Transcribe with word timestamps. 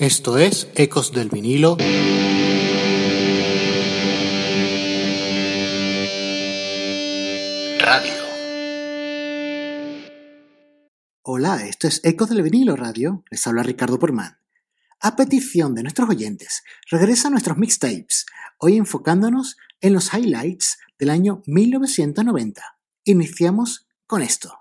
Esto 0.00 0.38
es 0.38 0.66
Ecos 0.76 1.12
del 1.12 1.28
vinilo. 1.28 1.76
Radio. 7.78 8.12
Hola, 11.20 11.66
esto 11.66 11.86
es 11.86 12.00
Ecos 12.02 12.30
del 12.30 12.40
vinilo 12.40 12.76
radio. 12.76 13.24
Les 13.30 13.46
habla 13.46 13.62
Ricardo 13.62 13.98
Porman. 13.98 14.38
A 15.00 15.16
petición 15.16 15.74
de 15.74 15.82
nuestros 15.82 16.08
oyentes, 16.08 16.62
regresan 16.90 17.32
nuestros 17.32 17.58
mixtapes, 17.58 18.24
hoy 18.56 18.78
enfocándonos 18.78 19.58
en 19.82 19.92
los 19.92 20.14
highlights 20.14 20.78
del 20.98 21.10
año 21.10 21.42
1990. 21.44 22.62
Iniciamos 23.04 23.86
con 24.06 24.22
esto. 24.22 24.59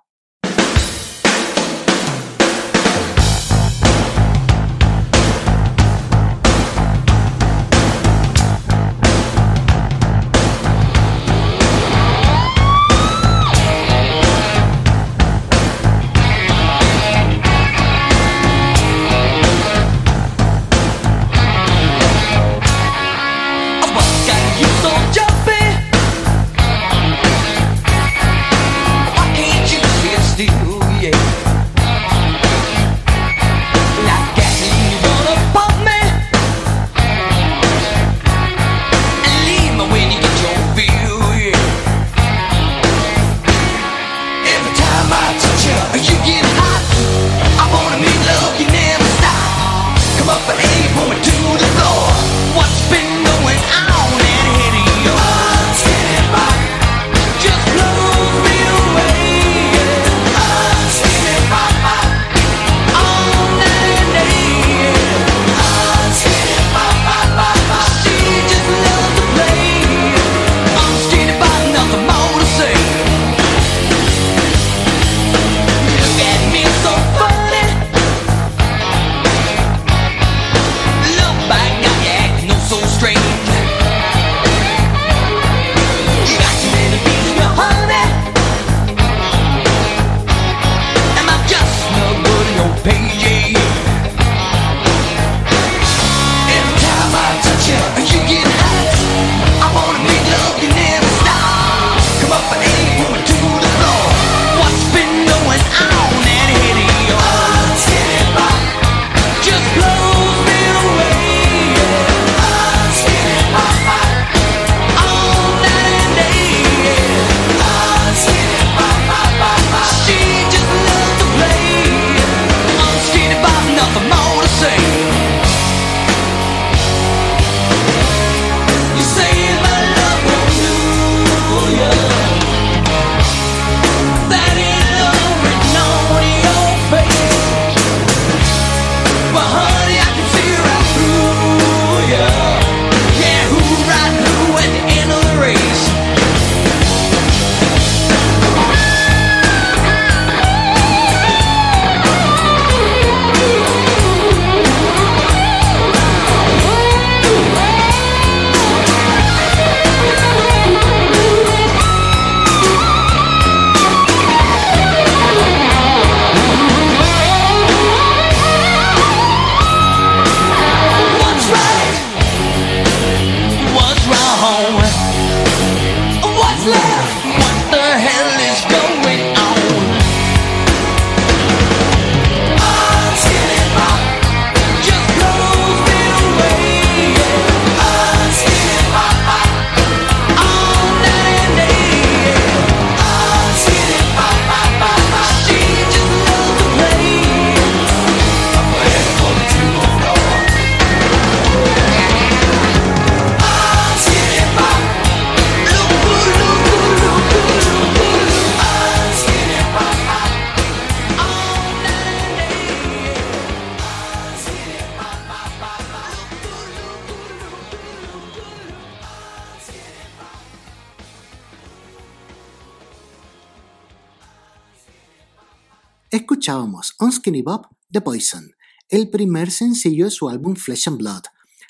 On 227.01 227.13
Skinny 227.13 227.41
Bob 227.41 227.65
de 227.87 228.01
Poison, 228.01 228.51
el 228.89 229.09
primer 229.09 229.51
sencillo 229.51 230.03
de 230.03 230.11
su 230.11 230.27
álbum 230.27 230.57
Flesh 230.57 230.89
and 230.89 230.97
Blood. 230.97 231.23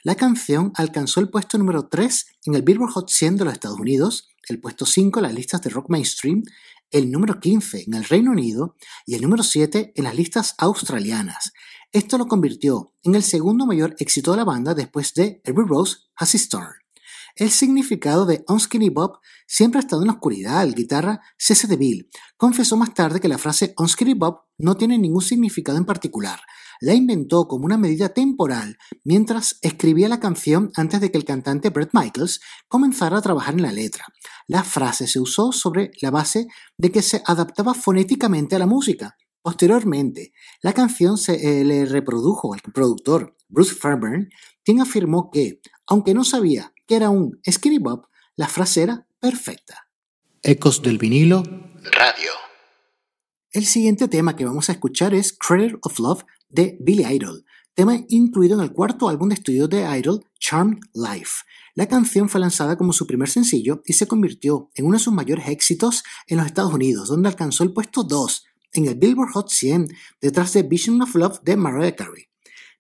La 0.04 0.16
canción 0.16 0.72
alcanzó 0.74 1.20
el 1.20 1.30
puesto 1.30 1.60
número 1.60 1.88
3 1.88 2.26
en 2.46 2.56
el 2.56 2.64
Billboard 2.64 2.94
Hot 2.94 3.10
100 3.10 3.38
de 3.38 3.46
los 3.46 3.54
Estados 3.54 3.80
Unidos, 3.80 4.30
el 4.48 4.60
puesto 4.60 4.88
5 4.88 5.20
en 5.20 5.24
las 5.24 5.34
listas 5.36 5.62
de 5.62 5.70
rock 5.70 5.92
mainstream, 5.92 6.42
el 6.90 7.12
número 7.12 7.40
15 7.40 7.84
en 7.86 7.94
el 7.94 8.06
Reino 8.06 8.32
Unido 8.32 8.76
y 9.06 9.14
el 9.14 9.22
número 9.22 9.44
7 9.44 9.94
en 9.96 10.04
las 10.04 10.16
listas 10.16 10.56
australianas. 10.58 11.54
Esto 11.92 12.18
lo 12.18 12.26
convirtió 12.26 12.96
en 13.04 13.14
el 13.14 13.22
segundo 13.22 13.68
mayor 13.68 13.96
éxito 14.00 14.32
de 14.32 14.38
la 14.38 14.46
banda 14.46 14.74
después 14.74 15.14
de 15.14 15.42
Every 15.44 15.68
Rose 15.68 15.98
Has 16.16 16.34
Its 16.34 16.50
Thorn. 16.50 16.74
El 17.36 17.52
significado 17.52 18.26
de 18.26 18.44
Unskinny 18.48 18.90
Bob 18.90 19.20
siempre 19.50 19.80
ha 19.80 19.82
estado 19.82 20.04
en 20.04 20.08
la 20.08 20.14
oscuridad. 20.14 20.64
El 20.64 20.76
guitarra 20.76 21.20
C.C. 21.38 21.68
DeVille 21.68 22.08
confesó 22.38 22.78
más 22.78 22.94
tarde 22.94 23.20
que 23.20 23.28
la 23.28 23.40
frase 23.40 23.74
Unskinny 23.78 24.14
Bob 24.14 24.42
no 24.60 24.78
tiene 24.78 24.98
ningún 24.98 25.24
significado 25.24 25.78
en 25.78 25.86
particular. 25.86 26.40
La 26.82 26.94
inventó 26.94 27.48
como 27.48 27.66
una 27.66 27.78
medida 27.78 28.10
temporal 28.10 28.78
mientras 29.04 29.58
escribía 29.62 30.08
la 30.08 30.20
canción 30.20 30.72
antes 30.76 31.02
de 31.02 31.12
que 31.12 31.18
el 31.18 31.26
cantante 31.26 31.72
Brett 31.72 31.90
Michaels 31.92 32.40
comenzara 32.70 33.18
a 33.18 33.22
trabajar 33.22 33.56
en 33.56 33.64
la 33.64 33.74
letra. 33.74 34.06
La 34.48 34.64
frase 34.64 35.08
se 35.08 35.20
usó 35.20 35.52
sobre 35.52 35.92
la 36.02 36.12
base 36.12 36.48
de 36.78 36.92
que 36.92 37.02
se 37.02 37.22
adaptaba 37.26 37.74
fonéticamente 37.74 38.56
a 38.56 38.60
la 38.60 38.68
música, 38.68 39.18
Posteriormente, 39.42 40.34
la 40.62 40.74
canción 40.74 41.18
se 41.18 41.62
eh, 41.62 41.64
le 41.64 41.86
reprodujo 41.86 42.54
al 42.54 42.60
productor 42.74 43.38
Bruce 43.48 43.74
Fairburn, 43.74 44.30
quien 44.66 44.82
afirmó 44.82 45.32
que, 45.32 45.62
aunque 45.88 46.14
no 46.14 46.26
sabía 46.26 46.74
que 46.86 46.96
era 46.96 47.10
un 47.10 47.40
skinny 47.50 47.80
la 48.36 48.48
frase 48.48 48.84
era 48.84 49.08
perfecta. 49.20 49.88
Ecos 50.42 50.82
del 50.82 50.98
vinilo 50.98 51.44
Radio. 51.92 52.32
El 53.52 53.66
siguiente 53.66 54.08
tema 54.08 54.36
que 54.36 54.46
vamos 54.46 54.70
a 54.70 54.74
escuchar 54.74 55.14
es 55.14 55.34
Cradle 55.34 55.78
of 55.82 56.00
Love 56.00 56.24
de 56.50 56.78
Billy 56.80 57.06
Idol, 57.06 57.46
tema 57.74 58.00
incluido 58.08 58.58
en 58.58 58.64
el 58.64 58.72
cuarto 58.72 59.10
álbum 59.10 59.30
de 59.30 59.36
estudio 59.36 59.68
de 59.68 59.82
Idol, 59.98 60.26
Charmed 60.40 60.80
Life. 60.94 61.44
La 61.76 61.88
canción 61.88 62.30
fue 62.30 62.40
lanzada 62.40 62.78
como 62.78 62.94
su 62.94 63.06
primer 63.08 63.30
sencillo 63.30 63.82
y 63.86 63.94
se 63.94 64.08
convirtió 64.08 64.70
en 64.76 64.86
uno 64.86 64.98
de 64.98 65.04
sus 65.04 65.14
mayores 65.14 65.48
éxitos 65.48 66.04
en 66.28 66.38
los 66.38 66.46
Estados 66.46 66.74
Unidos, 66.74 67.10
donde 67.10 67.30
alcanzó 67.30 67.64
el 67.64 67.74
puesto 67.74 68.04
2 68.04 68.46
en 68.74 68.86
el 68.86 68.96
Billboard 68.96 69.32
Hot 69.34 69.50
100 69.50 69.88
detrás 70.22 70.54
de 70.54 70.64
Vision 70.64 71.02
of 71.02 71.16
Love 71.16 71.40
de 71.42 71.58
Mariah 71.58 71.96
Carey. 71.96 72.28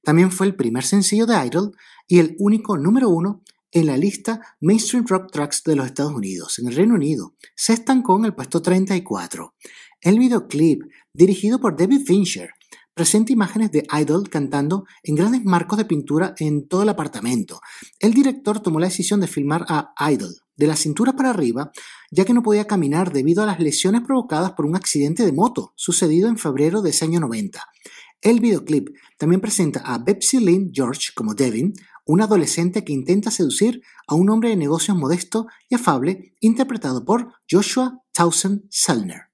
También 0.03 0.31
fue 0.31 0.47
el 0.47 0.55
primer 0.55 0.83
sencillo 0.83 1.25
de 1.25 1.45
Idol 1.45 1.75
y 2.07 2.19
el 2.19 2.35
único 2.39 2.77
número 2.77 3.09
uno 3.09 3.43
en 3.71 3.85
la 3.85 3.97
lista 3.97 4.41
Mainstream 4.61 5.05
Rock 5.07 5.31
Tracks 5.31 5.63
de 5.63 5.75
los 5.75 5.85
Estados 5.85 6.13
Unidos. 6.13 6.59
En 6.59 6.67
el 6.67 6.75
Reino 6.75 6.95
Unido 6.95 7.35
se 7.55 7.73
estancó 7.73 8.17
en 8.17 8.25
el 8.25 8.35
puesto 8.35 8.61
34. 8.61 9.53
El 10.01 10.19
videoclip, 10.19 10.83
dirigido 11.13 11.59
por 11.59 11.75
David 11.75 12.05
Fincher, 12.05 12.51
presenta 12.93 13.31
imágenes 13.31 13.71
de 13.71 13.85
Idol 14.01 14.29
cantando 14.29 14.85
en 15.03 15.15
grandes 15.15 15.45
marcos 15.45 15.77
de 15.77 15.85
pintura 15.85 16.33
en 16.37 16.67
todo 16.67 16.83
el 16.83 16.89
apartamento. 16.89 17.61
El 17.99 18.13
director 18.13 18.59
tomó 18.59 18.79
la 18.79 18.87
decisión 18.87 19.21
de 19.21 19.27
filmar 19.27 19.65
a 19.69 19.93
Idol 20.11 20.35
de 20.59 20.67
la 20.67 20.75
cintura 20.75 21.13
para 21.13 21.29
arriba, 21.29 21.71
ya 22.11 22.25
que 22.25 22.33
no 22.33 22.43
podía 22.43 22.67
caminar 22.67 23.13
debido 23.13 23.41
a 23.41 23.45
las 23.45 23.61
lesiones 23.61 24.01
provocadas 24.01 24.51
por 24.51 24.65
un 24.65 24.75
accidente 24.75 25.25
de 25.25 25.31
moto 25.31 25.71
sucedido 25.75 26.27
en 26.27 26.37
febrero 26.37 26.81
de 26.81 26.89
ese 26.89 27.05
año 27.05 27.21
90. 27.21 27.63
El 28.21 28.41
videoclip 28.41 28.89
también 29.17 29.39
presenta 29.39 29.79
a 29.79 29.97
Betsy 29.97 30.41
Lynn 30.41 30.71
George 30.73 31.11
como 31.15 31.33
Devin, 31.33 31.73
un 32.09 32.21
adolescente 32.21 32.83
que 32.83 32.91
intenta 32.91 33.29
seducir 33.29 33.83
a 34.07 34.15
un 34.15 34.31
hombre 34.31 34.49
de 34.49 34.55
negocios 34.55 34.97
modesto 34.97 35.45
y 35.69 35.75
afable, 35.75 36.33
interpretado 36.39 37.05
por 37.05 37.33
Joshua 37.47 38.01
Towson 38.13 38.65
Selner. 38.71 39.28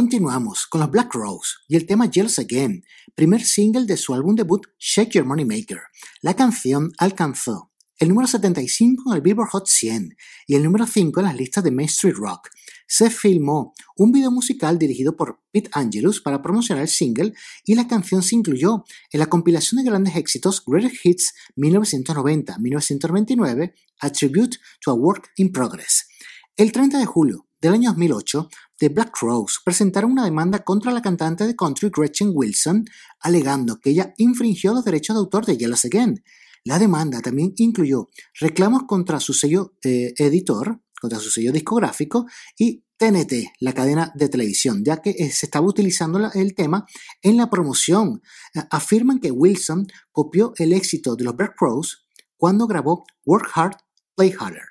Continuamos 0.00 0.64
con 0.66 0.80
los 0.80 0.90
Black 0.90 1.12
Rose 1.12 1.56
y 1.68 1.76
el 1.76 1.84
tema 1.84 2.08
Jealous 2.10 2.38
Again, 2.38 2.86
primer 3.14 3.44
single 3.44 3.84
de 3.84 3.98
su 3.98 4.14
álbum 4.14 4.34
debut 4.34 4.66
Shake 4.78 5.10
Your 5.10 5.26
Money 5.26 5.44
Maker. 5.44 5.82
La 6.22 6.34
canción 6.34 6.90
alcanzó 6.96 7.70
el 7.98 8.08
número 8.08 8.26
75 8.26 9.10
en 9.10 9.16
el 9.16 9.20
Billboard 9.20 9.50
Hot 9.50 9.66
100 9.66 10.16
y 10.46 10.54
el 10.54 10.62
número 10.62 10.86
5 10.86 11.20
en 11.20 11.26
las 11.26 11.36
listas 11.36 11.62
de 11.64 11.70
Main 11.70 11.90
Street 11.90 12.14
Rock. 12.16 12.48
Se 12.86 13.10
filmó 13.10 13.74
un 13.94 14.10
video 14.10 14.30
musical 14.30 14.78
dirigido 14.78 15.18
por 15.18 15.42
Pete 15.52 15.68
Angelus 15.74 16.22
para 16.22 16.40
promocionar 16.40 16.80
el 16.80 16.88
single 16.88 17.34
y 17.66 17.74
la 17.74 17.86
canción 17.86 18.22
se 18.22 18.36
incluyó 18.36 18.86
en 19.12 19.20
la 19.20 19.26
compilación 19.26 19.84
de 19.84 19.90
grandes 19.90 20.16
éxitos 20.16 20.64
Greatest 20.66 21.04
Hits 21.04 21.34
1990-1999, 21.58 23.74
A 24.00 24.10
Tribute 24.10 24.56
to 24.80 24.92
a 24.92 24.94
Work 24.94 25.32
in 25.36 25.52
Progress. 25.52 26.08
El 26.56 26.72
30 26.72 26.98
de 26.98 27.04
julio 27.04 27.46
del 27.60 27.74
año 27.74 27.90
2008, 27.90 28.48
The 28.80 28.88
Black 28.88 29.18
Rose 29.20 29.58
presentaron 29.62 30.12
una 30.12 30.24
demanda 30.24 30.60
contra 30.60 30.90
la 30.90 31.02
cantante 31.02 31.46
de 31.46 31.54
country 31.54 31.90
Gretchen 31.94 32.32
Wilson, 32.32 32.86
alegando 33.20 33.78
que 33.78 33.90
ella 33.90 34.14
infringió 34.16 34.72
los 34.72 34.86
derechos 34.86 35.14
de 35.14 35.20
autor 35.20 35.44
de 35.44 35.58
Jealous 35.58 35.84
Again. 35.84 36.24
La 36.64 36.78
demanda 36.78 37.20
también 37.20 37.52
incluyó 37.58 38.08
reclamos 38.40 38.84
contra 38.84 39.20
su 39.20 39.34
sello 39.34 39.74
eh, 39.84 40.14
editor, 40.16 40.80
contra 40.98 41.18
su 41.18 41.30
sello 41.30 41.52
discográfico 41.52 42.24
y 42.56 42.82
TNT, 42.96 43.52
la 43.60 43.74
cadena 43.74 44.12
de 44.14 44.30
televisión, 44.30 44.82
ya 44.82 45.02
que 45.02 45.10
eh, 45.10 45.30
se 45.30 45.44
estaba 45.44 45.66
utilizando 45.66 46.30
el 46.32 46.54
tema 46.54 46.86
en 47.20 47.36
la 47.36 47.50
promoción. 47.50 48.22
Eh, 48.54 48.60
afirman 48.70 49.20
que 49.20 49.30
Wilson 49.30 49.88
copió 50.10 50.54
el 50.56 50.72
éxito 50.72 51.16
de 51.16 51.24
los 51.24 51.36
Black 51.36 51.52
Rose 51.60 51.98
cuando 52.38 52.66
grabó 52.66 53.04
Work 53.26 53.50
Hard, 53.54 53.76
Play 54.16 54.32
Harder. 54.38 54.69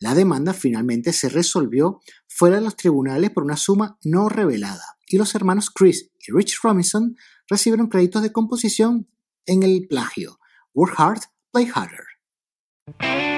La 0.00 0.14
demanda 0.14 0.54
finalmente 0.54 1.12
se 1.12 1.28
resolvió 1.28 2.00
fuera 2.26 2.56
de 2.56 2.62
los 2.62 2.74
tribunales 2.74 3.30
por 3.30 3.44
una 3.44 3.58
suma 3.58 3.98
no 4.02 4.30
revelada 4.30 4.96
y 5.06 5.18
los 5.18 5.34
hermanos 5.34 5.70
Chris 5.70 6.10
y 6.18 6.32
Rich 6.32 6.60
Robinson 6.62 7.16
recibieron 7.48 7.88
créditos 7.88 8.22
de 8.22 8.32
composición 8.32 9.08
en 9.44 9.62
el 9.62 9.86
plagio. 9.88 10.38
Work 10.72 10.94
hard, 10.96 11.20
play 11.52 11.66
harder. 11.66 13.29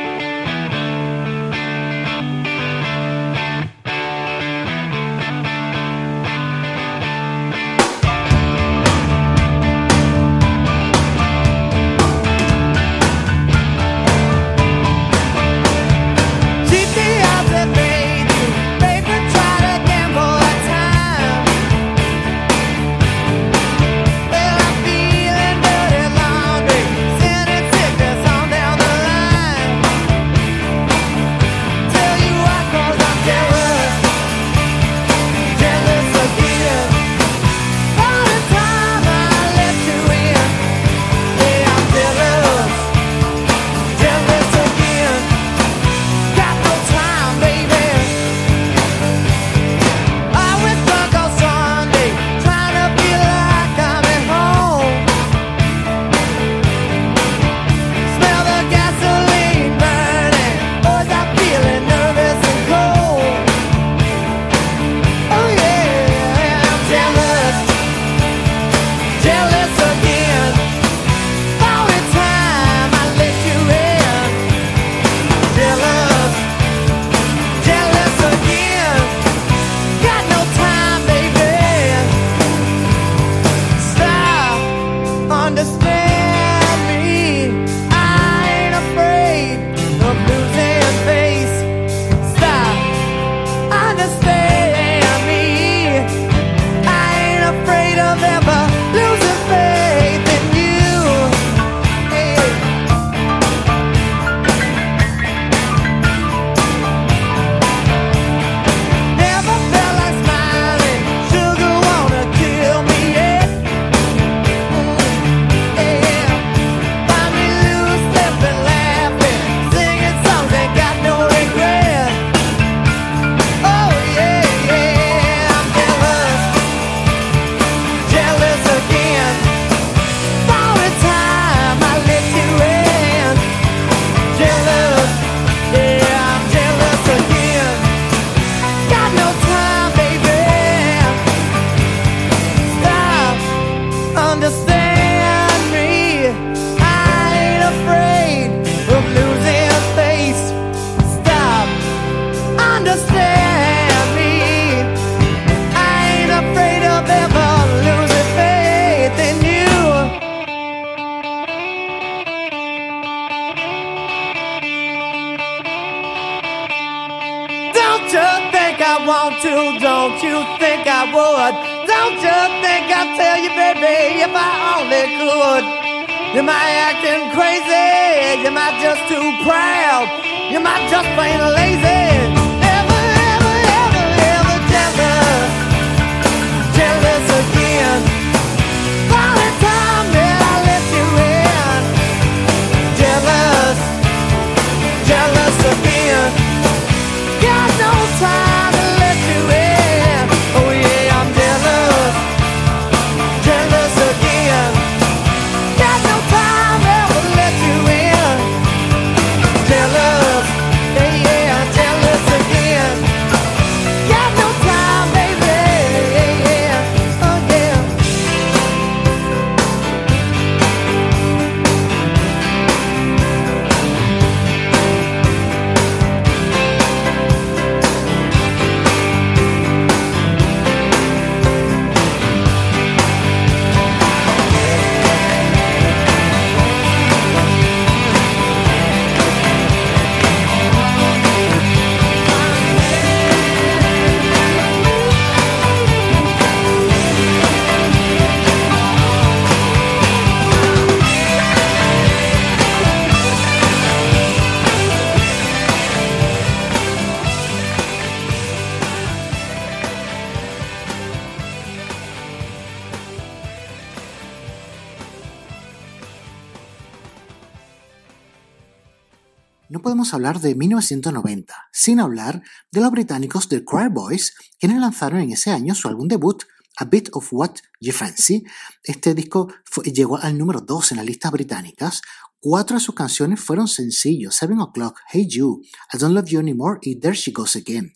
Podemos 270.03 270.15
hablar 270.15 270.41
de 270.41 270.57
1990 270.57 271.55
sin 271.71 272.01
hablar 272.01 272.43
de 272.73 272.81
los 272.81 272.91
británicos 272.91 273.49
The 273.49 273.65
Cry 273.65 273.89
Boys, 273.89 274.35
quienes 274.59 274.81
lanzaron 274.81 275.21
en 275.21 275.31
ese 275.31 275.53
año 275.53 275.77
su 275.77 275.87
álbum 275.87 276.09
debut 276.09 276.43
A 276.79 276.87
Bit 276.87 277.11
of 277.13 277.33
What 277.33 277.59
You 277.79 277.93
Fancy. 277.93 278.43
Este 278.83 279.15
disco 279.15 279.47
llegó 279.85 280.17
al 280.17 280.37
número 280.37 280.61
2 280.61 280.91
en 280.91 280.97
las 280.97 281.07
listas 281.07 281.31
británicas. 281.31 282.03
Cuatro 282.41 282.77
de 282.77 282.83
sus 282.83 282.97
canciones 282.97 283.39
fueron 283.39 283.69
sencillos: 283.69 284.35
Seven 284.35 284.59
O'Clock, 284.59 284.99
Hey 285.09 285.29
You, 285.29 285.63
I 285.95 285.99
Don't 285.99 286.17
Love 286.17 286.27
You 286.27 286.41
Anymore 286.41 286.81
y 286.83 286.99
There 286.99 287.15
She 287.15 287.31
Goes 287.31 287.55
Again. 287.55 287.95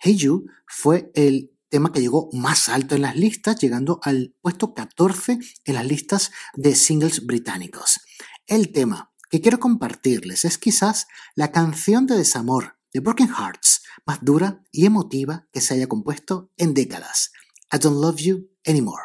Hey 0.00 0.16
You 0.16 0.46
fue 0.66 1.12
el 1.14 1.52
tema 1.68 1.92
que 1.92 2.00
llegó 2.00 2.30
más 2.32 2.68
alto 2.68 2.96
en 2.96 3.02
las 3.02 3.14
listas, 3.14 3.60
llegando 3.60 4.00
al 4.02 4.34
puesto 4.40 4.74
14 4.74 5.38
en 5.66 5.74
las 5.74 5.86
listas 5.86 6.32
de 6.54 6.74
singles 6.74 7.24
británicos. 7.24 8.00
El 8.48 8.72
tema 8.72 9.13
que 9.34 9.40
quiero 9.40 9.58
compartirles 9.58 10.44
es 10.44 10.58
quizás 10.58 11.08
la 11.34 11.50
canción 11.50 12.06
de 12.06 12.16
desamor 12.16 12.76
de 12.92 13.00
Broken 13.00 13.26
Hearts 13.26 13.82
más 14.06 14.20
dura 14.22 14.62
y 14.70 14.86
emotiva 14.86 15.48
que 15.52 15.60
se 15.60 15.74
haya 15.74 15.88
compuesto 15.88 16.52
en 16.56 16.72
décadas. 16.72 17.32
I 17.72 17.78
Don't 17.78 18.00
Love 18.00 18.20
You 18.20 18.48
Anymore. 18.64 19.02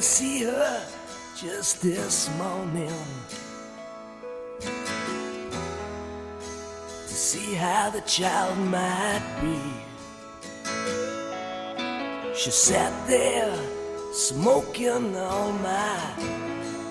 See 0.00 0.42
her 0.42 0.82
just 1.36 1.80
this 1.80 2.28
to 7.06 7.14
see 7.14 7.54
how 7.54 7.90
the 7.90 8.00
child 8.00 8.58
might 8.58 9.22
be. 9.40 9.60
She 12.34 12.50
sat 12.50 12.92
there 13.06 13.56
smoking 14.12 15.16
all 15.16 15.52
my 15.52 16.49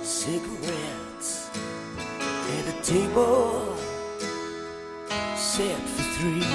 cigarettes 0.10 1.52
at 2.58 2.66
a 2.68 2.82
table 2.82 3.78
set 5.36 5.80
for 5.94 6.04
three. 6.18 6.50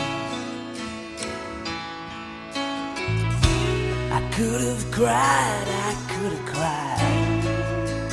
I 4.10 4.20
could 4.34 4.60
have 4.60 4.90
cried, 4.90 5.66
I 5.88 5.94
could 6.10 6.32
have 6.32 6.46
cried 6.52 8.12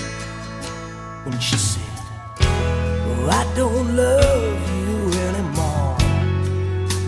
when 1.26 1.40
she 1.40 1.58
said, 1.58 1.98
oh, 2.42 3.28
I 3.32 3.44
don't 3.56 3.96
love 3.96 4.62
you 4.86 4.98
anymore. 5.28 5.98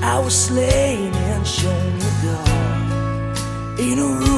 I 0.01 0.19
was 0.25 0.35
slain 0.47 1.13
and 1.13 1.45
shown 1.45 1.99
the 1.99 2.11
door. 2.25 2.63
in 3.77 3.99
a 3.99 4.01
room 4.05 4.32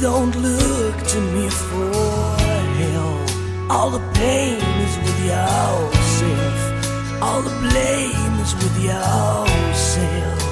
don't 0.00 0.36
look 0.36 0.96
to 1.06 1.20
me 1.20 1.48
for 1.48 1.90
help. 2.82 3.70
All 3.70 3.90
the 3.90 4.00
pain 4.12 4.60
is 4.60 4.96
with 4.98 5.24
yourself. 5.24 7.22
All 7.22 7.40
the 7.40 7.56
blame 7.60 8.40
is 8.40 8.54
with 8.54 8.78
yourself. 8.82 10.42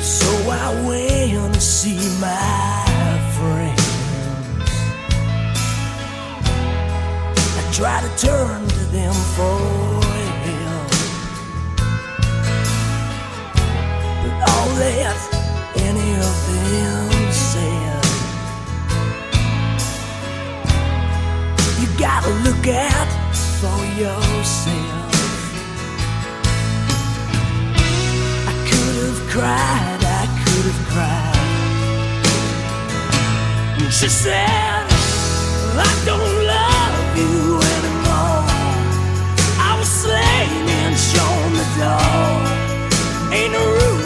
So 0.00 0.28
I 0.50 0.84
went 0.86 1.54
to 1.54 1.60
see 1.60 1.98
my 2.20 3.18
friends. 3.36 3.80
I 7.58 7.72
try 7.72 8.00
to 8.00 8.26
turn 8.26 8.68
to 8.68 8.84
them 8.92 9.14
for 9.34 9.58
help. 10.46 10.90
But 14.22 14.50
all 14.50 15.41
you 21.82 21.88
gotta 21.98 22.30
look 22.46 22.66
out 22.68 23.08
for 23.60 23.80
yourself. 24.00 25.10
I 28.46 28.54
could 28.68 28.96
have 29.04 29.22
cried, 29.34 30.00
I 30.04 30.24
could 30.44 30.66
have 30.70 30.82
cried. 30.92 31.42
She 33.90 34.08
said, 34.08 34.86
I 35.88 35.92
don't 36.06 36.34
love 36.54 36.96
you 37.18 37.60
anymore. 37.76 38.46
I 39.58 39.70
was 39.78 39.90
slain 40.02 40.68
and 40.80 40.96
shown 40.96 41.52
the 41.60 41.66
door. 41.80 42.40
Ain't 43.34 43.52
no 43.52 43.64
room 43.76 44.01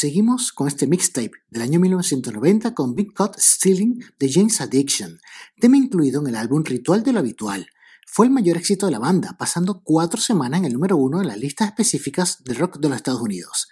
Seguimos 0.00 0.52
con 0.52 0.68
este 0.68 0.86
mixtape 0.86 1.32
del 1.50 1.62
año 1.62 1.80
1990 1.80 2.72
con 2.72 2.94
Big 2.94 3.12
Cut 3.12 3.36
Stealing 3.36 3.98
de 4.16 4.32
James 4.32 4.60
Addiction, 4.60 5.18
tema 5.58 5.76
incluido 5.76 6.20
en 6.20 6.28
el 6.28 6.36
álbum 6.36 6.62
Ritual 6.62 7.02
de 7.02 7.12
lo 7.12 7.18
Habitual. 7.18 7.66
Fue 8.06 8.26
el 8.26 8.30
mayor 8.30 8.56
éxito 8.56 8.86
de 8.86 8.92
la 8.92 9.00
banda, 9.00 9.34
pasando 9.36 9.80
cuatro 9.82 10.20
semanas 10.20 10.60
en 10.60 10.66
el 10.66 10.74
número 10.74 10.96
uno 10.96 11.20
en 11.20 11.26
las 11.26 11.36
listas 11.36 11.66
específicas 11.66 12.44
de 12.44 12.54
rock 12.54 12.78
de 12.78 12.90
los 12.90 12.96
Estados 12.98 13.20
Unidos. 13.20 13.70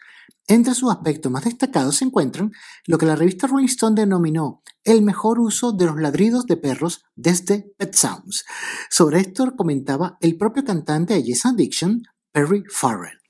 Entre 0.49 0.75
sus 0.75 0.91
aspectos 0.91 1.31
más 1.31 1.45
destacados 1.45 1.99
se 1.99 2.07
encuentran 2.07 2.51
lo 2.87 2.99
que 2.99 3.07
la 3.07 3.15
revista 3.15 3.47
Rolling 3.47 3.67
Stone 3.67 3.95
denominó 3.95 4.65
el 4.83 5.03
mejor 5.03 5.39
uso 5.39 5.71
de 5.71 5.85
los 5.85 5.95
ladridos 5.95 6.45
de 6.47 6.57
perros 6.57 7.05
desde 7.15 7.73
Pet 7.79 7.95
Sounds. 7.95 8.45
Sobre 8.91 9.21
esto 9.21 9.55
comentaba 9.55 10.19
el 10.21 10.37
propio 10.37 10.65
cantante 10.65 11.15
de 11.15 11.23
Yes 11.23 11.47
Addiction, 11.47 12.03
Perry 12.33 12.65
Farrell. 12.69 13.21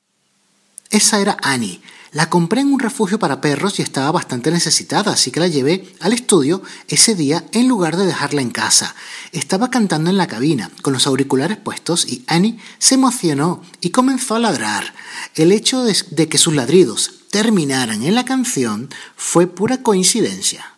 Esa 0.90 1.20
era 1.20 1.36
Annie. 1.42 1.82
La 2.16 2.30
compré 2.30 2.62
en 2.62 2.72
un 2.72 2.80
refugio 2.80 3.18
para 3.18 3.42
perros 3.42 3.78
y 3.78 3.82
estaba 3.82 4.10
bastante 4.10 4.50
necesitada, 4.50 5.12
así 5.12 5.30
que 5.30 5.38
la 5.38 5.48
llevé 5.48 5.92
al 6.00 6.14
estudio 6.14 6.62
ese 6.88 7.14
día 7.14 7.44
en 7.52 7.68
lugar 7.68 7.98
de 7.98 8.06
dejarla 8.06 8.40
en 8.40 8.48
casa. 8.48 8.94
Estaba 9.32 9.68
cantando 9.68 10.08
en 10.08 10.16
la 10.16 10.26
cabina, 10.26 10.70
con 10.80 10.94
los 10.94 11.06
auriculares 11.06 11.58
puestos, 11.58 12.08
y 12.08 12.24
Annie 12.26 12.58
se 12.78 12.94
emocionó 12.94 13.60
y 13.82 13.90
comenzó 13.90 14.34
a 14.34 14.38
ladrar. 14.38 14.94
El 15.34 15.52
hecho 15.52 15.84
de, 15.84 16.26
que 16.26 16.38
sus 16.38 16.54
ladridos 16.54 17.10
terminaran 17.30 18.02
en 18.02 18.14
la 18.14 18.24
canción 18.24 18.88
fue 19.14 19.46
pura 19.46 19.82
coincidencia. 19.82 20.75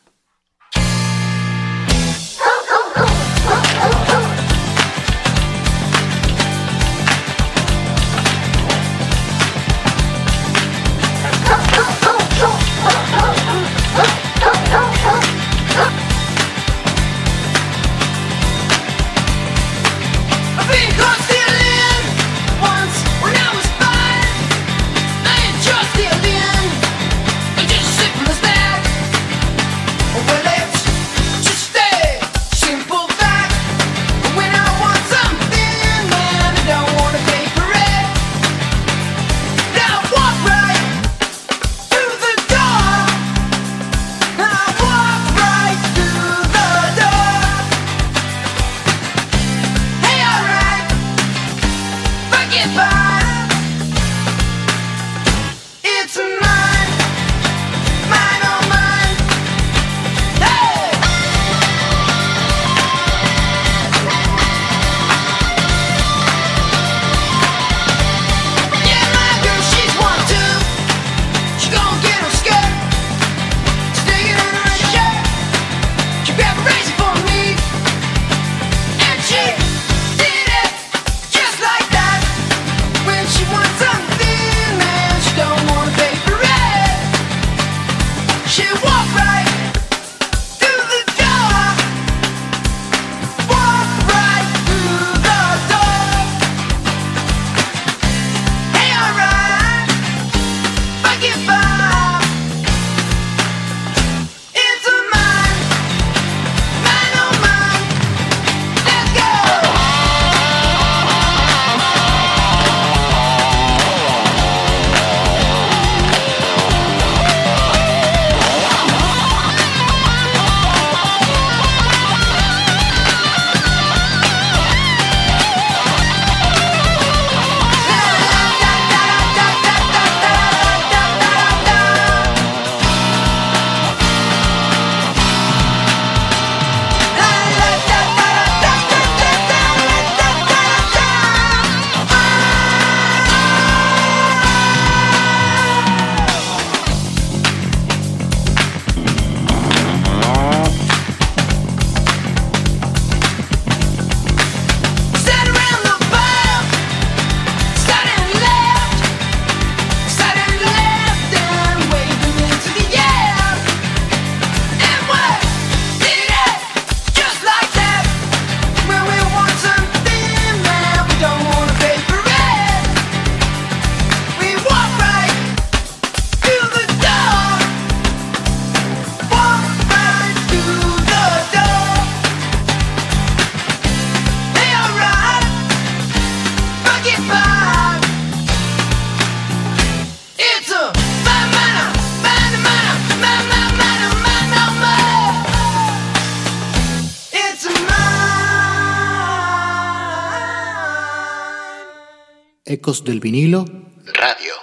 Del 202.89 203.21
vinilo. 203.21 203.67
Radio. 204.15 204.55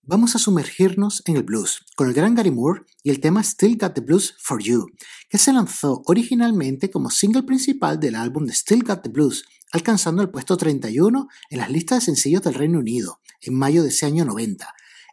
Vamos 0.00 0.34
a 0.34 0.38
sumergirnos 0.38 1.22
en 1.26 1.36
el 1.36 1.42
blues 1.42 1.84
con 1.94 2.08
el 2.08 2.14
gran 2.14 2.34
Gary 2.34 2.50
Moore 2.50 2.84
y 3.02 3.10
el 3.10 3.20
tema 3.20 3.42
Still 3.42 3.76
Got 3.76 3.92
the 3.92 4.00
Blues 4.00 4.34
for 4.38 4.62
You, 4.62 4.86
que 5.28 5.36
se 5.36 5.52
lanzó 5.52 6.00
originalmente 6.06 6.90
como 6.90 7.10
single 7.10 7.42
principal 7.42 8.00
del 8.00 8.14
álbum 8.14 8.46
de 8.46 8.54
Still 8.54 8.82
Got 8.82 9.02
the 9.02 9.10
Blues, 9.10 9.44
alcanzando 9.72 10.22
el 10.22 10.30
puesto 10.30 10.56
31 10.56 11.28
en 11.50 11.58
las 11.58 11.70
listas 11.70 11.98
de 11.98 12.04
sencillos 12.06 12.40
del 12.40 12.54
Reino 12.54 12.78
Unido 12.78 13.20
en 13.42 13.58
mayo 13.58 13.82
de 13.82 13.90
ese 13.90 14.06
año 14.06 14.24
90. 14.24 14.66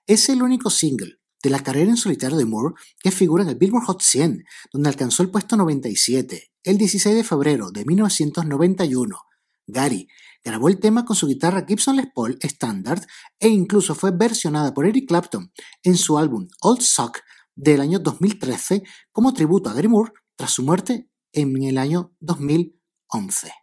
Es 0.08 0.30
el 0.30 0.41
único 0.41 0.69
single 0.69 1.17
de 1.43 1.50
la 1.50 1.60
carrera 1.60 1.89
en 1.89 1.98
solitario 1.98 2.38
de 2.38 2.46
Moore 2.46 2.76
que 3.02 3.12
figura 3.12 3.43
en 3.43 3.50
el 3.50 3.56
Billboard 3.56 3.88
Hot 3.88 4.02
100, 4.02 4.46
donde 4.72 4.88
alcanzó 4.88 5.22
el 5.22 5.32
puesto 5.32 5.58
97 5.58 6.50
el 6.63 6.78
16 6.78 7.13
de 7.13 7.24
febrero 7.26 7.72
de 7.72 7.84
1991. 7.84 9.19
Gary 9.67 10.08
Grabó 10.43 10.67
el 10.67 10.80
tema 10.80 11.06
con 11.06 11.15
su 11.15 11.28
guitarra 11.28 11.65
Gibson 11.65 11.95
Les 11.95 12.08
Paul 12.13 12.38
Standard 12.41 13.02
e 13.39 13.47
incluso 13.47 13.95
fue 13.95 14.12
versionada 14.12 14.73
por 14.73 14.86
Eric 14.86 15.08
Clapton 15.08 15.54
en 15.84 15.95
su 15.95 16.17
álbum 16.17 16.47
Old 16.62 16.82
Sock 16.82 17.21
del 17.56 17.80
año 17.80 17.99
2013 17.99 18.84
como 19.12 19.34
tributo 19.34 19.69
a 19.69 19.73
Gary 19.73 19.88
Moore 19.88 20.12
tras 20.36 20.52
su 20.52 20.63
muerte 20.63 21.08
en 21.32 21.63
el 21.63 21.78
año 21.78 22.13
2011. 22.19 23.62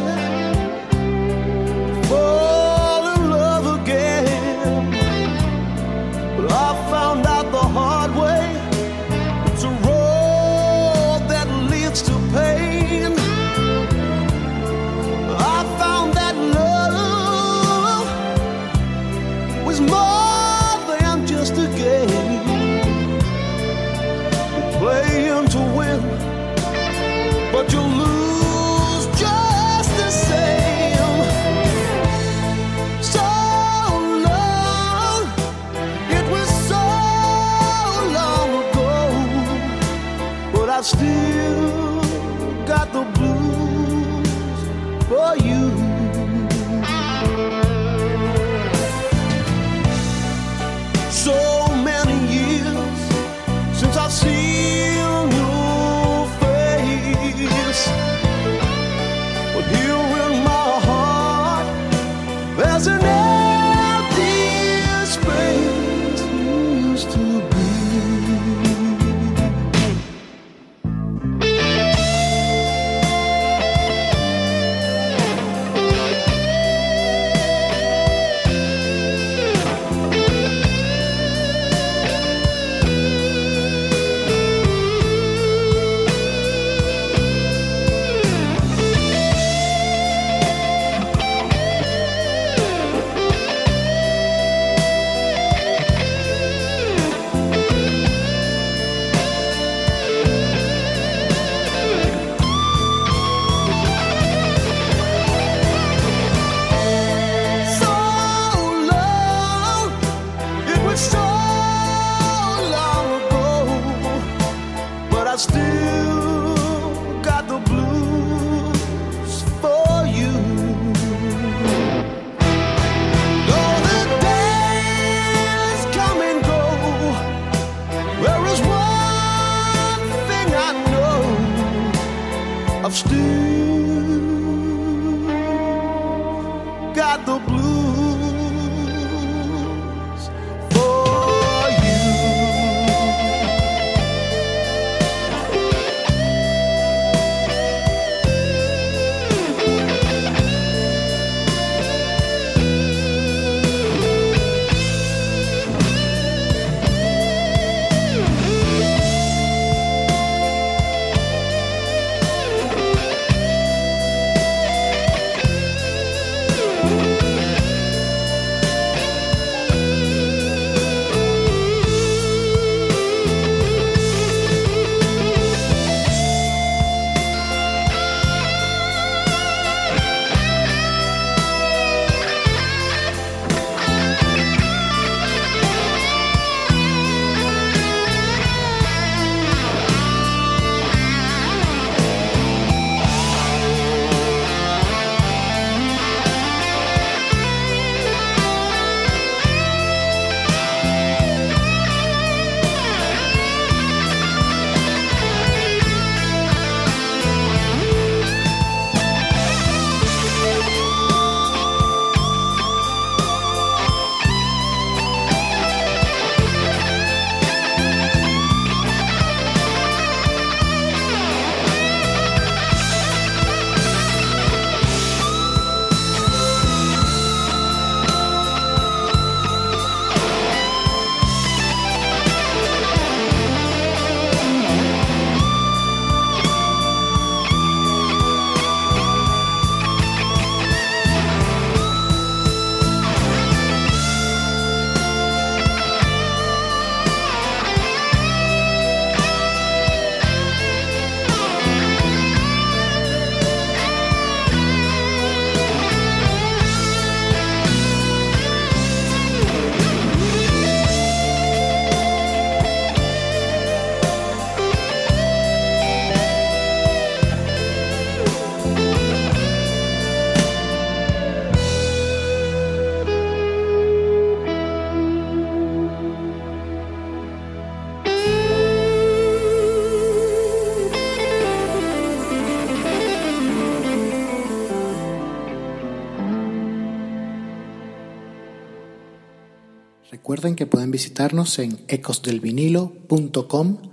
Recuerden 290.41 290.55
que 290.55 290.65
pueden 290.65 290.89
visitarnos 290.89 291.59
en 291.59 291.85
ecosdelvinilo.com 291.87 293.91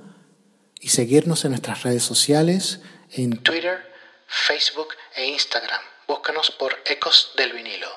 y 0.80 0.88
seguirnos 0.88 1.44
en 1.44 1.50
nuestras 1.50 1.82
redes 1.82 2.02
sociales 2.02 2.80
en 3.10 3.42
Twitter, 3.42 3.80
Facebook 4.26 4.88
e 5.14 5.26
Instagram. 5.26 5.82
Búscanos 6.08 6.50
por 6.58 6.74
Ecos 6.86 7.32
del 7.36 7.52
Vinilo. 7.52 7.88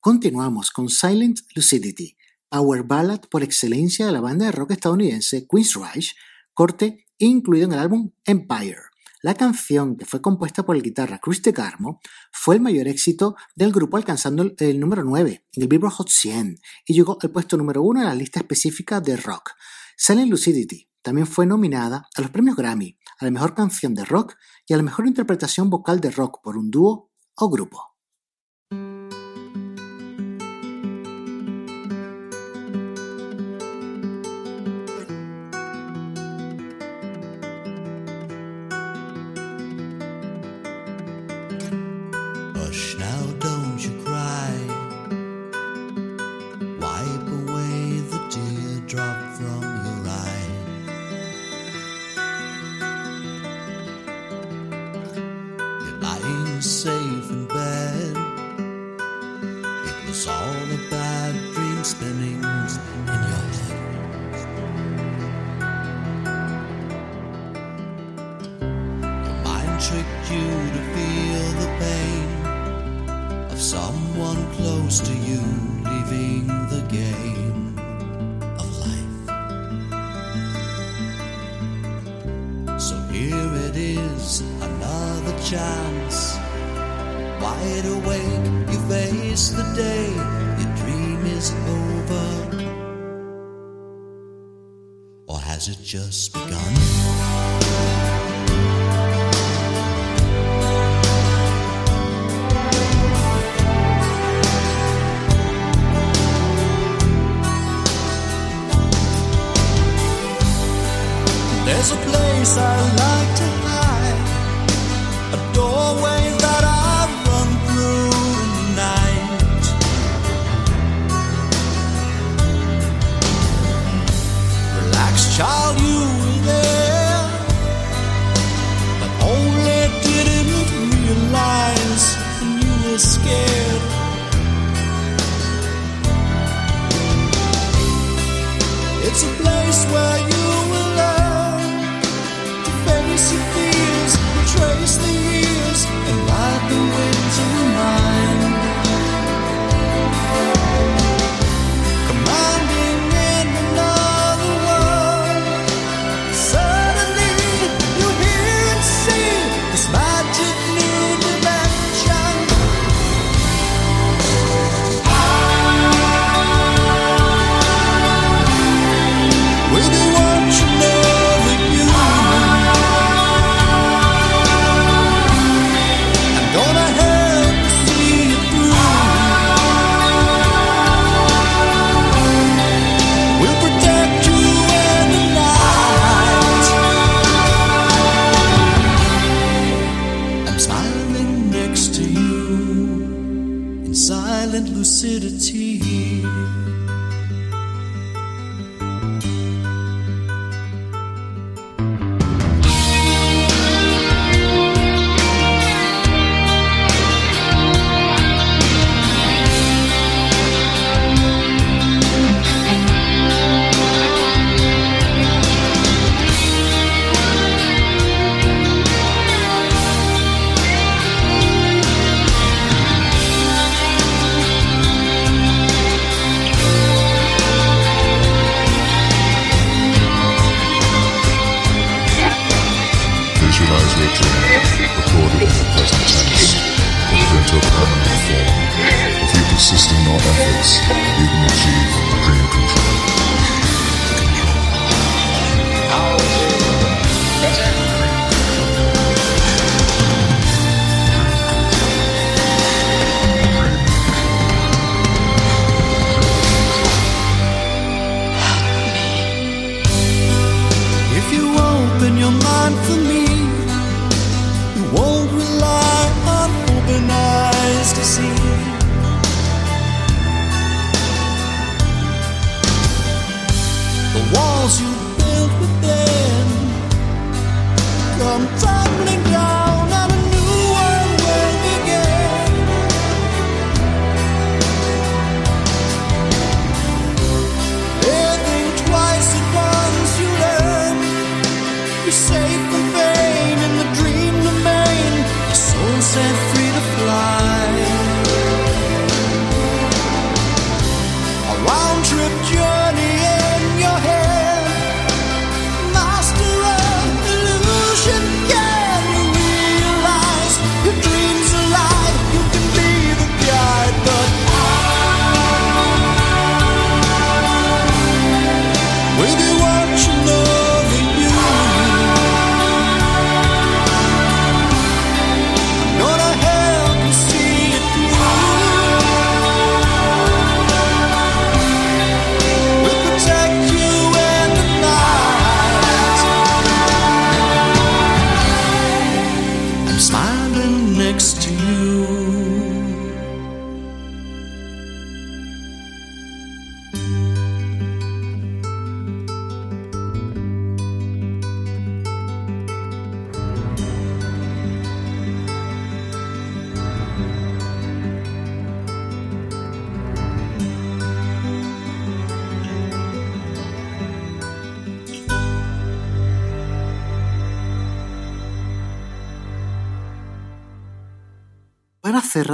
Continuamos 0.00 0.72
con 0.72 0.88
Silent 0.88 1.38
Lucidity, 1.54 2.16
power 2.48 2.82
ballad 2.82 3.20
por 3.30 3.44
excelencia 3.44 4.06
de 4.06 4.10
la 4.10 4.20
banda 4.20 4.46
de 4.46 4.52
rock 4.52 4.72
estadounidense 4.72 5.46
Queensryche, 5.46 6.16
corte 6.52 7.06
incluido 7.18 7.66
en 7.66 7.74
el 7.74 7.78
álbum 7.78 8.10
Empire. 8.24 8.80
La 9.20 9.34
canción, 9.34 9.96
que 9.96 10.04
fue 10.04 10.22
compuesta 10.22 10.64
por 10.64 10.76
el 10.76 10.82
guitarra 10.82 11.18
Chris 11.20 11.42
DeGarmo, 11.42 12.00
fue 12.32 12.54
el 12.54 12.60
mayor 12.60 12.86
éxito 12.86 13.34
del 13.56 13.72
grupo 13.72 13.96
alcanzando 13.96 14.44
el, 14.44 14.54
el 14.58 14.78
número 14.78 15.02
9 15.02 15.46
en 15.52 15.62
el 15.62 15.68
Billboard 15.68 15.94
Hot 15.94 16.08
100 16.08 16.56
y 16.86 16.94
llegó 16.94 17.18
al 17.20 17.30
puesto 17.30 17.56
número 17.56 17.82
1 17.82 18.00
en 18.00 18.06
la 18.06 18.14
lista 18.14 18.38
específica 18.38 19.00
de 19.00 19.16
rock. 19.16 19.50
Silent 19.96 20.30
Lucidity 20.30 20.88
también 21.02 21.26
fue 21.26 21.46
nominada 21.46 22.08
a 22.14 22.20
los 22.20 22.30
premios 22.30 22.54
Grammy, 22.54 22.96
a 23.18 23.24
la 23.24 23.30
mejor 23.32 23.54
canción 23.54 23.94
de 23.94 24.04
rock 24.04 24.34
y 24.66 24.74
a 24.74 24.76
la 24.76 24.82
mejor 24.84 25.06
interpretación 25.06 25.68
vocal 25.68 26.00
de 26.00 26.10
rock 26.10 26.40
por 26.42 26.56
un 26.56 26.70
dúo 26.70 27.10
o 27.34 27.50
grupo. 27.50 27.87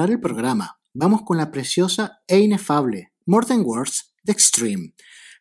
El 0.02 0.20
programa. 0.20 0.80
Vamos 0.92 1.22
con 1.22 1.36
la 1.36 1.52
preciosa 1.52 2.18
e 2.26 2.40
inefable 2.40 3.12
More 3.26 3.46
Than 3.46 3.62
Words 3.64 4.12
de 4.24 4.32
Extreme. 4.32 4.92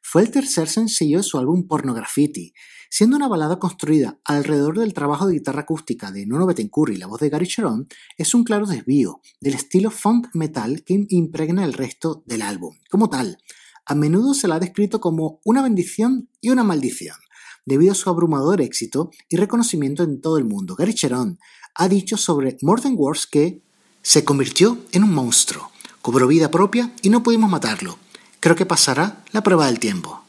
Fue 0.04 0.22
el 0.22 0.30
tercer 0.30 0.70
sencillo 0.70 1.18
de 1.18 1.24
su 1.24 1.40
álbum 1.40 1.68
Pornograffiti, 1.68 2.54
siendo 2.88 3.18
una 3.18 3.28
balada 3.28 3.58
construida 3.58 4.20
alrededor 4.24 4.78
del 4.78 4.94
trabajo 4.94 5.26
de 5.26 5.34
guitarra 5.34 5.62
acústica 5.62 6.12
de 6.12 6.28
Nono 6.28 6.46
Betancourt 6.46 6.94
y 6.94 6.98
la 6.98 7.08
voz 7.08 7.20
de 7.22 7.30
Gary 7.30 7.48
Sharon, 7.48 7.88
es 8.16 8.36
un 8.36 8.44
claro 8.44 8.68
desvío 8.68 9.22
del 9.42 9.56
estilo 9.56 9.90
funk 9.90 10.28
metal 10.36 10.84
que 10.84 11.04
impregna 11.10 11.66
el 11.66 11.74
resto 11.74 12.24
del 12.28 12.44
álbum. 12.44 12.76
Como 12.92 13.10
tal, 13.10 13.40
a 13.88 13.96
menudo 13.96 14.36
se 14.36 14.48
la 14.48 14.56
ha 14.56 14.60
descrito 14.60 15.02
como 15.02 15.42
una 15.44 15.64
bendición 15.64 16.30
y 16.42 16.52
una 16.52 16.64
maldición, 16.64 17.18
debido 17.66 17.94
a 17.94 17.96
su 17.96 18.08
abrumador 18.08 18.62
éxito 18.62 19.10
y 19.30 19.38
reconocimiento 19.38 20.04
en 20.04 20.22
todo 20.22 20.38
el 20.38 20.46
mundo. 20.46 20.76
Gary 20.76 20.94
Sharon 20.94 21.40
ha 21.76 21.88
dicho 21.88 22.18
sobre 22.18 22.58
More 22.62 22.84
Than 22.84 22.94
Words 22.96 23.26
que 23.26 23.63
se 24.04 24.26
convirtió 24.26 24.78
en 24.92 25.04
un 25.04 25.14
monstruo, 25.14 25.72
cobró 26.02 26.28
vida 26.28 26.52
propia 26.52 26.94
y 27.02 27.10
no 27.10 27.24
pudimos 27.24 27.50
matarlo. 27.50 27.98
Creo 28.40 28.56
que 28.56 28.66
pasará 28.66 29.24
la 29.32 29.42
prueba 29.42 29.68
del 29.68 29.80
tiempo. 29.80 30.24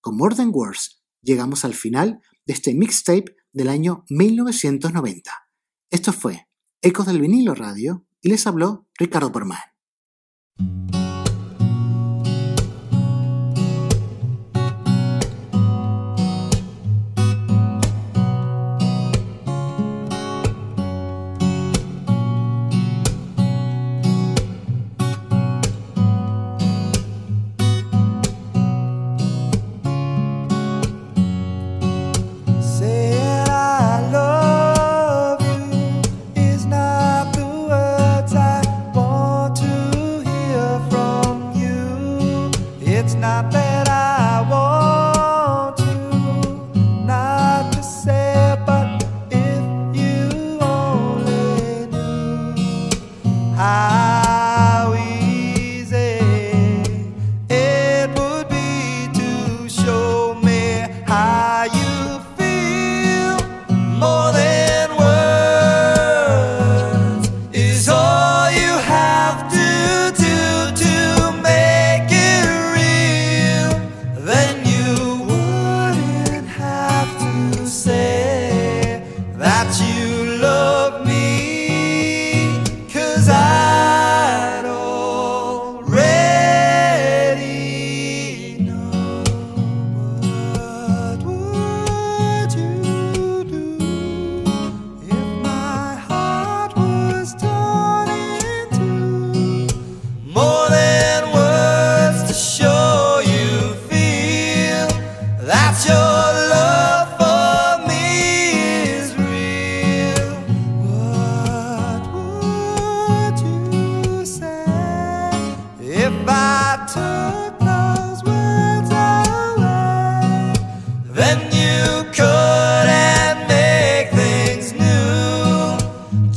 Con 0.00 0.16
More 0.16 0.36
Than 0.36 0.50
Words 0.52 1.02
llegamos 1.20 1.64
al 1.64 1.74
final 1.74 2.22
de 2.46 2.54
este 2.54 2.72
mixtape 2.72 3.36
del 3.52 3.68
año 3.68 4.04
1990. 4.08 5.32
Esto 5.90 6.12
fue 6.12 6.46
Ecos 6.80 7.06
del 7.06 7.20
vinilo 7.20 7.54
radio 7.54 8.06
y 8.22 8.30
les 8.30 8.46
habló 8.46 8.86
Ricardo 8.96 9.32
Porman. 9.32 9.58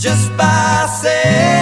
Just 0.04 0.36
by 0.36 0.86
saying 1.02 1.53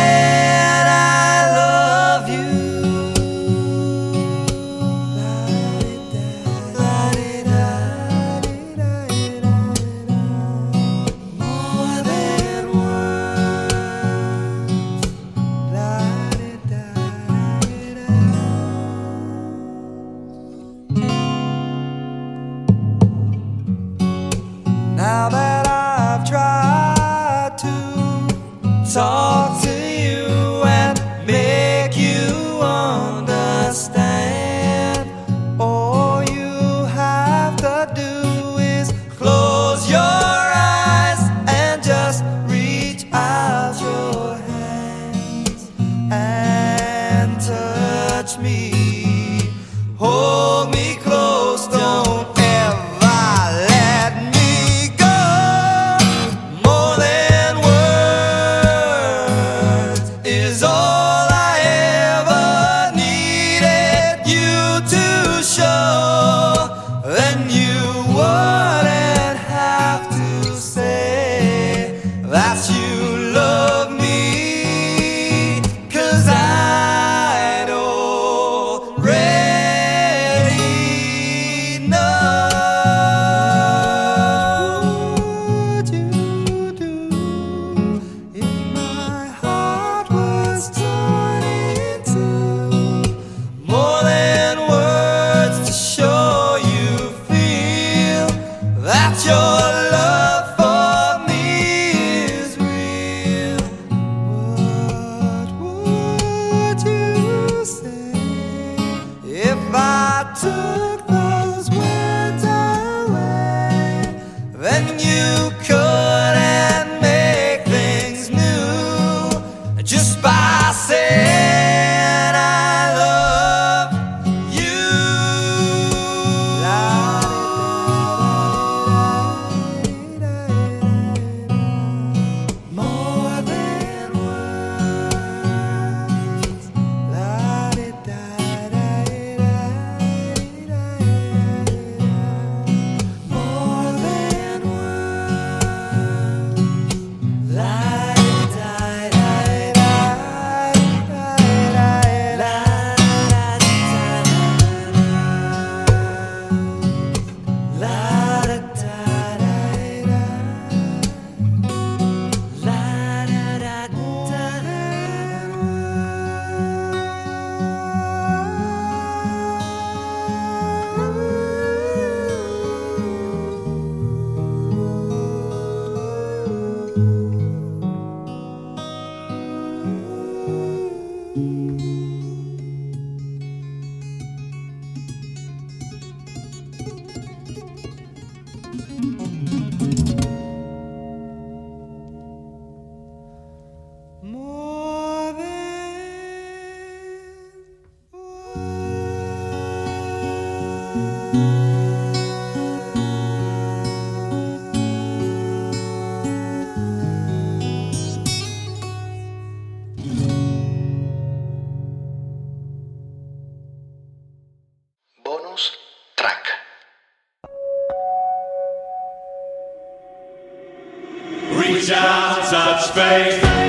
shouts 221.91 222.53
out 222.53 222.81
space. 222.81 223.60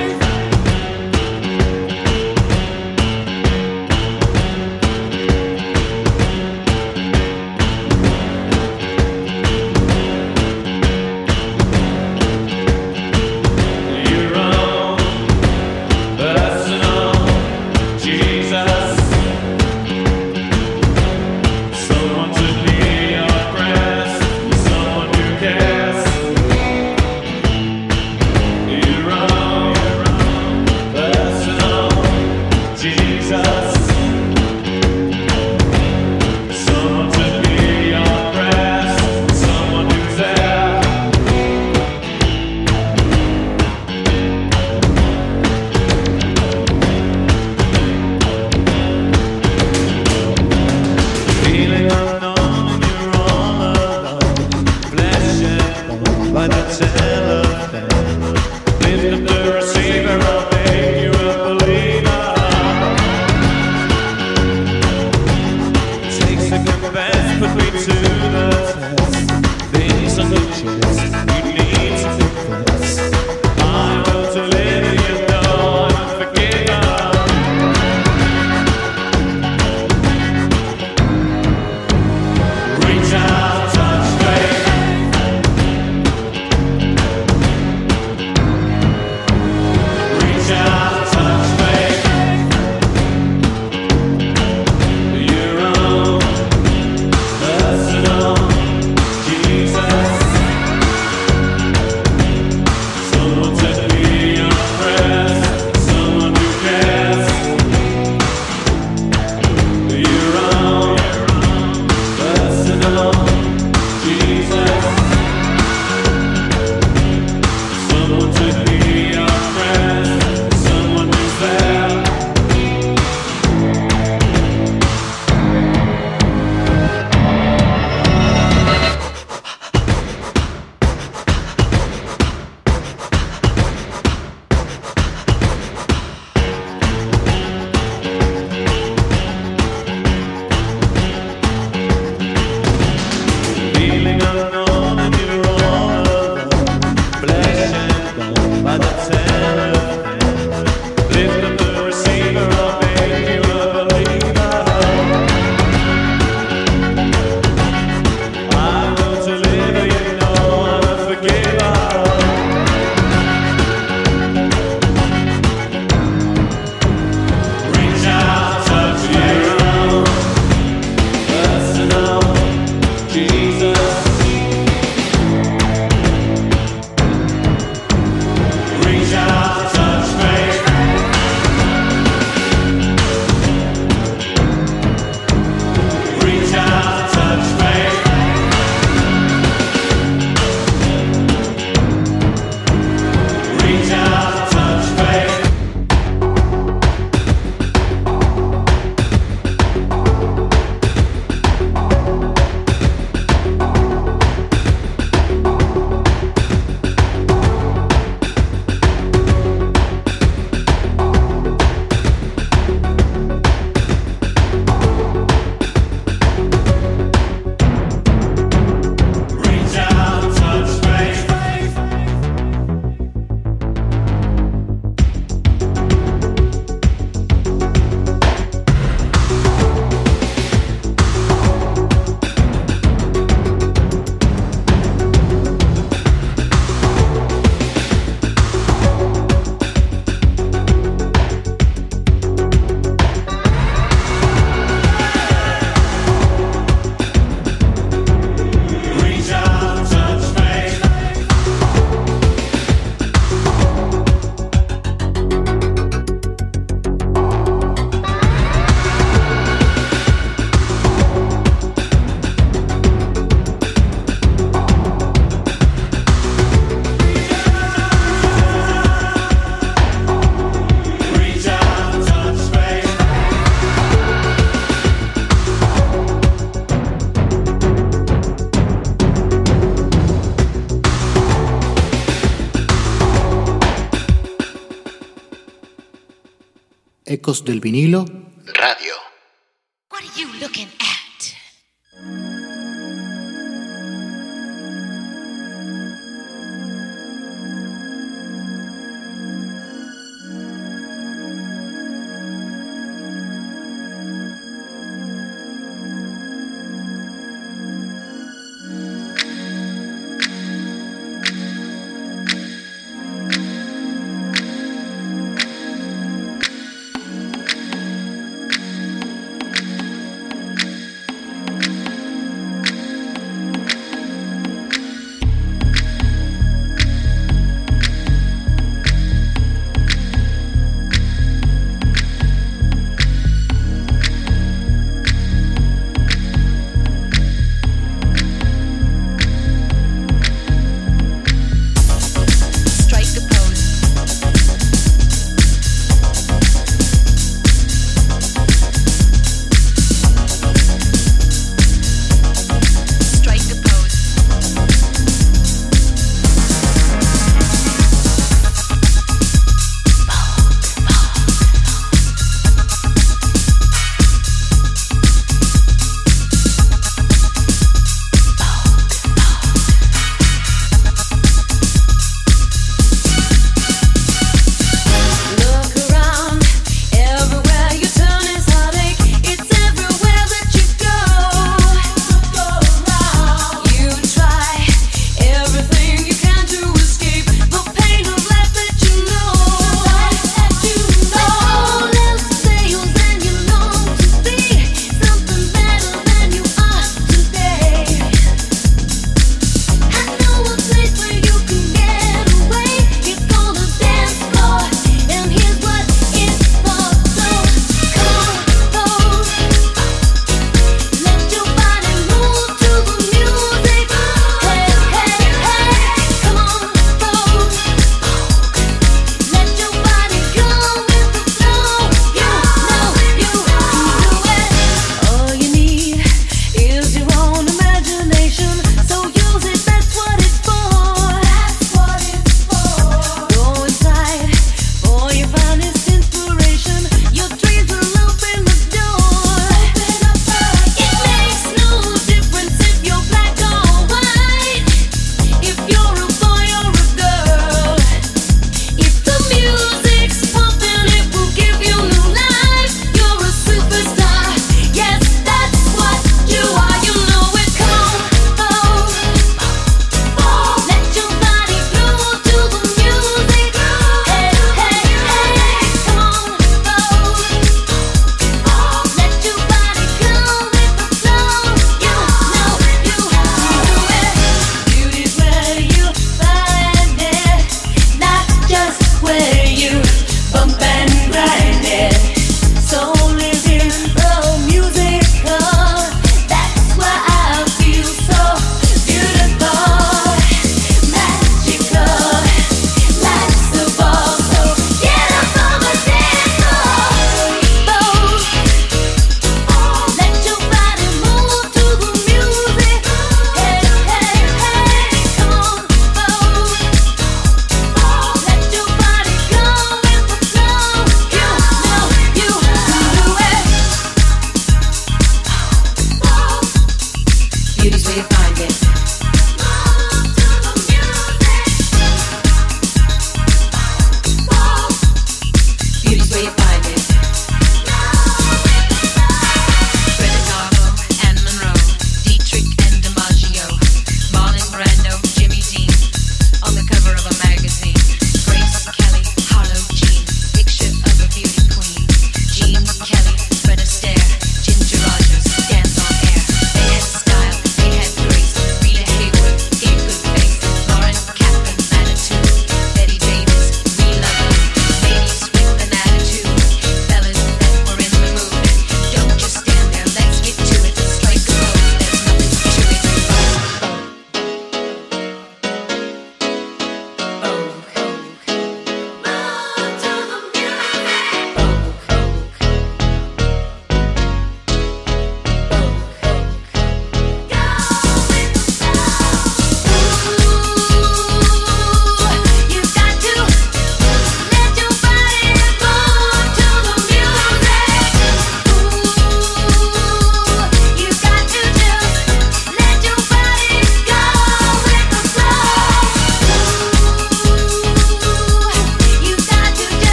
Del 287.41 287.59
vinilo, 287.59 288.05